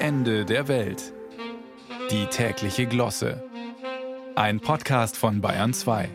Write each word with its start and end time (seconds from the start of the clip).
Ende 0.00 0.44
der 0.44 0.68
Welt. 0.68 1.12
Die 2.12 2.26
tägliche 2.26 2.86
Glosse. 2.86 3.42
Ein 4.36 4.60
Podcast 4.60 5.16
von 5.16 5.40
Bayern 5.40 5.74
2. 5.74 6.08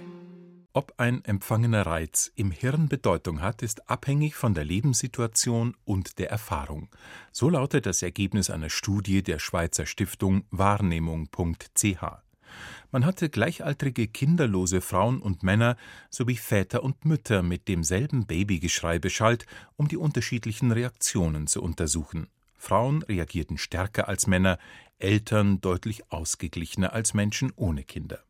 Ob 0.72 0.94
ein 0.96 1.24
empfangener 1.26 1.86
Reiz 1.86 2.32
im 2.36 2.52
Hirn 2.52 2.88
Bedeutung 2.88 3.42
hat, 3.42 3.62
ist 3.62 3.90
abhängig 3.90 4.36
von 4.36 4.54
der 4.54 4.64
Lebenssituation 4.64 5.76
und 5.84 6.18
der 6.18 6.32
Erfahrung. 6.32 6.88
So 7.34 7.50
lautet 7.50 7.86
das 7.86 8.02
Ergebnis 8.02 8.50
einer 8.50 8.70
Studie 8.70 9.22
der 9.22 9.40
Schweizer 9.40 9.86
Stiftung 9.86 10.46
Wahrnehmung.ch. 10.50 12.04
Man 12.92 13.06
hatte 13.06 13.30
gleichaltrige 13.30 14.08
kinderlose 14.08 14.80
Frauen 14.80 15.22
und 15.22 15.44
Männer 15.44 15.76
sowie 16.10 16.38
Väter 16.38 16.84
und 16.84 17.04
Mütter 17.04 17.44
mit 17.44 17.68
demselben 17.68 18.28
Babygeschrei 18.28 18.98
beschallt, 19.00 19.46
um 19.76 19.90
die 19.90 19.98
unterschiedlichen 19.98 20.72
Reaktionen 20.72 21.48
zu 21.48 21.62
untersuchen. 21.62 22.28
Frauen 22.64 23.04
reagierten 23.04 23.58
stärker 23.58 24.08
als 24.08 24.26
Männer, 24.26 24.58
Eltern 24.98 25.60
deutlich 25.60 26.10
ausgeglichener 26.14 26.94
als 26.94 27.14
Menschen 27.14 27.52
ohne 27.58 27.84
Kinder. 27.84 28.24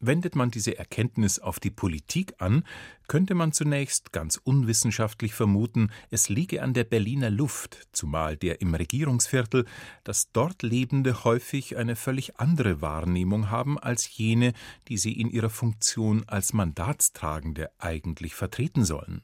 Wendet 0.00 0.34
man 0.34 0.50
diese 0.50 0.76
Erkenntnis 0.76 1.38
auf 1.38 1.60
die 1.60 1.70
Politik 1.70 2.34
an, 2.38 2.64
könnte 3.06 3.36
man 3.36 3.52
zunächst 3.52 4.10
ganz 4.10 4.40
unwissenschaftlich 4.42 5.34
vermuten, 5.34 5.92
es 6.10 6.28
liege 6.28 6.64
an 6.64 6.74
der 6.74 6.82
Berliner 6.82 7.30
Luft, 7.30 7.86
zumal 7.92 8.36
der 8.36 8.60
im 8.60 8.74
Regierungsviertel, 8.74 9.66
dass 10.02 10.32
dort 10.32 10.62
Lebende 10.62 11.22
häufig 11.22 11.76
eine 11.76 11.94
völlig 11.94 12.40
andere 12.40 12.80
Wahrnehmung 12.80 13.50
haben 13.50 13.78
als 13.78 14.16
jene, 14.16 14.52
die 14.88 14.98
sie 14.98 15.12
in 15.12 15.30
ihrer 15.30 15.48
Funktion 15.48 16.24
als 16.26 16.54
Mandatstragende 16.54 17.70
eigentlich 17.78 18.34
vertreten 18.34 18.84
sollen. 18.84 19.22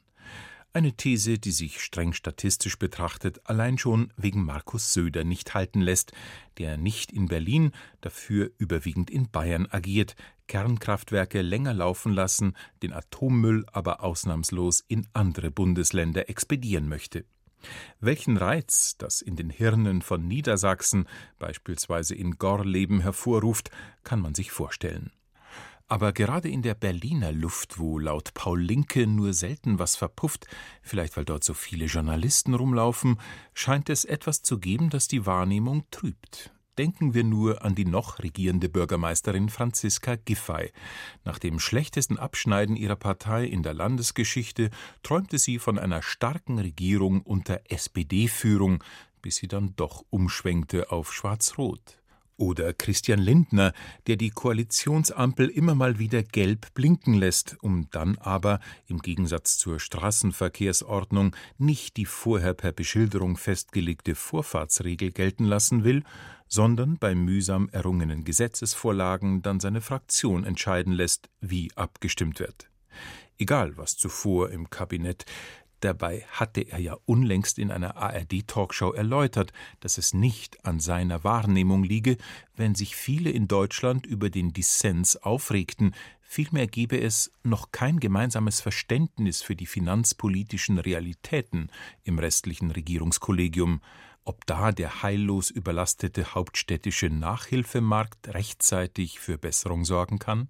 Eine 0.73 0.93
These, 0.93 1.37
die 1.37 1.51
sich 1.51 1.81
streng 1.81 2.13
statistisch 2.13 2.79
betrachtet 2.79 3.41
allein 3.43 3.77
schon 3.77 4.13
wegen 4.15 4.45
Markus 4.45 4.93
Söder 4.93 5.25
nicht 5.25 5.53
halten 5.53 5.81
lässt, 5.81 6.13
der 6.59 6.77
nicht 6.77 7.11
in 7.11 7.27
Berlin, 7.27 7.71
dafür 7.99 8.51
überwiegend 8.57 9.09
in 9.09 9.29
Bayern 9.29 9.67
agiert, 9.69 10.15
Kernkraftwerke 10.47 11.41
länger 11.41 11.73
laufen 11.73 12.13
lassen, 12.13 12.55
den 12.83 12.93
Atommüll 12.93 13.65
aber 13.73 14.01
ausnahmslos 14.01 14.81
in 14.87 15.07
andere 15.11 15.51
Bundesländer 15.51 16.29
expedieren 16.29 16.87
möchte. 16.87 17.25
Welchen 17.99 18.37
Reiz 18.37 18.95
das 18.97 19.21
in 19.21 19.35
den 19.35 19.49
Hirnen 19.49 20.01
von 20.01 20.25
Niedersachsen, 20.25 21.05
beispielsweise 21.37 22.15
in 22.15 22.37
Gorleben, 22.37 23.01
hervorruft, 23.01 23.71
kann 24.05 24.21
man 24.21 24.35
sich 24.35 24.51
vorstellen. 24.51 25.11
Aber 25.91 26.13
gerade 26.13 26.47
in 26.47 26.61
der 26.61 26.73
Berliner 26.73 27.33
Luft, 27.33 27.77
wo 27.77 27.99
laut 27.99 28.33
Paul 28.33 28.61
Linke 28.61 29.05
nur 29.07 29.33
selten 29.33 29.77
was 29.77 29.97
verpufft, 29.97 30.47
vielleicht 30.81 31.17
weil 31.17 31.25
dort 31.25 31.43
so 31.43 31.53
viele 31.53 31.87
Journalisten 31.87 32.53
rumlaufen, 32.53 33.19
scheint 33.53 33.89
es 33.89 34.05
etwas 34.05 34.41
zu 34.41 34.57
geben, 34.57 34.89
das 34.89 35.09
die 35.09 35.25
Wahrnehmung 35.25 35.83
trübt. 35.91 36.53
Denken 36.77 37.13
wir 37.13 37.25
nur 37.25 37.65
an 37.65 37.75
die 37.75 37.83
noch 37.83 38.19
regierende 38.19 38.69
Bürgermeisterin 38.69 39.49
Franziska 39.49 40.15
Giffey. 40.15 40.71
Nach 41.25 41.39
dem 41.39 41.59
schlechtesten 41.59 42.17
Abschneiden 42.17 42.77
ihrer 42.77 42.95
Partei 42.95 43.43
in 43.43 43.61
der 43.61 43.73
Landesgeschichte 43.73 44.69
träumte 45.03 45.39
sie 45.39 45.59
von 45.59 45.77
einer 45.77 46.01
starken 46.01 46.57
Regierung 46.57 47.19
unter 47.21 47.59
SPD-Führung, 47.67 48.81
bis 49.21 49.35
sie 49.35 49.49
dann 49.49 49.75
doch 49.75 50.05
umschwenkte 50.09 50.89
auf 50.89 51.11
Schwarz-Rot. 51.11 52.00
Oder 52.41 52.73
Christian 52.73 53.19
Lindner, 53.19 53.71
der 54.07 54.15
die 54.15 54.31
Koalitionsampel 54.31 55.47
immer 55.47 55.75
mal 55.75 55.99
wieder 55.99 56.23
gelb 56.23 56.73
blinken 56.73 57.13
lässt, 57.13 57.55
um 57.61 57.87
dann 57.91 58.17
aber, 58.17 58.59
im 58.87 58.97
Gegensatz 59.03 59.59
zur 59.59 59.79
Straßenverkehrsordnung, 59.79 61.35
nicht 61.59 61.97
die 61.97 62.07
vorher 62.07 62.55
per 62.55 62.71
Beschilderung 62.71 63.37
festgelegte 63.37 64.15
Vorfahrtsregel 64.15 65.11
gelten 65.11 65.45
lassen 65.45 65.83
will, 65.83 66.01
sondern 66.47 66.97
bei 66.97 67.13
mühsam 67.13 67.69
errungenen 67.71 68.23
Gesetzesvorlagen 68.23 69.43
dann 69.43 69.59
seine 69.59 69.81
Fraktion 69.81 70.43
entscheiden 70.43 70.93
lässt, 70.93 71.29
wie 71.41 71.69
abgestimmt 71.75 72.39
wird. 72.39 72.71
Egal, 73.37 73.77
was 73.77 73.97
zuvor 73.97 74.49
im 74.49 74.69
Kabinett 74.71 75.25
Dabei 75.81 76.23
hatte 76.31 76.61
er 76.61 76.77
ja 76.77 76.95
unlängst 77.05 77.57
in 77.57 77.71
einer 77.71 77.97
ARD-Talkshow 77.97 78.93
erläutert, 78.93 79.51
dass 79.79 79.97
es 79.97 80.13
nicht 80.13 80.63
an 80.63 80.79
seiner 80.79 81.23
Wahrnehmung 81.23 81.83
liege, 81.83 82.17
wenn 82.55 82.75
sich 82.75 82.95
viele 82.95 83.31
in 83.31 83.47
Deutschland 83.47 84.05
über 84.05 84.29
den 84.29 84.53
Dissens 84.53 85.17
aufregten, 85.17 85.95
vielmehr 86.21 86.67
gebe 86.67 87.01
es 87.01 87.31
noch 87.43 87.71
kein 87.71 87.99
gemeinsames 87.99 88.61
Verständnis 88.61 89.41
für 89.41 89.55
die 89.55 89.65
finanzpolitischen 89.65 90.77
Realitäten 90.77 91.71
im 92.03 92.19
restlichen 92.19 92.69
Regierungskollegium, 92.69 93.81
ob 94.23 94.45
da 94.45 94.71
der 94.71 95.01
heillos 95.01 95.49
überlastete 95.49 96.35
hauptstädtische 96.35 97.09
Nachhilfemarkt 97.09 98.27
rechtzeitig 98.27 99.19
für 99.19 99.39
Besserung 99.39 99.83
sorgen 99.83 100.19
kann? 100.19 100.47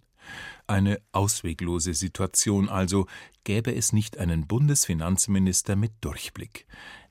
Eine 0.67 1.01
ausweglose 1.11 1.93
Situation 1.93 2.69
also, 2.69 3.07
gäbe 3.43 3.75
es 3.75 3.93
nicht 3.93 4.17
einen 4.17 4.47
Bundesfinanzminister 4.47 5.75
mit 5.75 5.91
Durchblick. 6.01 6.65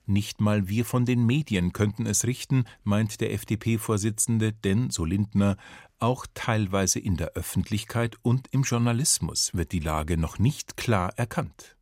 Nicht 0.05 0.41
mal 0.41 0.67
wir 0.67 0.83
von 0.83 1.05
den 1.05 1.25
Medien 1.25 1.73
könnten 1.73 2.05
es 2.05 2.25
richten, 2.25 2.65
meint 2.83 3.21
der 3.21 3.33
FDP-Vorsitzende, 3.33 4.51
denn, 4.51 4.89
so 4.89 5.05
Lindner, 5.05 5.57
auch 5.99 6.25
teilweise 6.33 6.99
in 6.99 7.17
der 7.17 7.33
Öffentlichkeit 7.33 8.15
und 8.23 8.47
im 8.51 8.63
Journalismus 8.63 9.53
wird 9.53 9.71
die 9.71 9.79
Lage 9.79 10.17
noch 10.17 10.39
nicht 10.39 10.75
klar 10.75 11.13
erkannt. 11.17 11.77